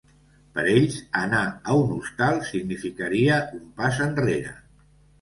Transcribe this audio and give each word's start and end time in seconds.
Per 0.53 0.63
ells, 0.71 0.97
anar 1.19 1.43
a 1.51 1.77
un 1.83 1.93
hostal 1.99 2.41
significaria 2.51 3.41
‘un 3.63 3.65
pas 3.81 4.05
enrere’. 4.11 4.61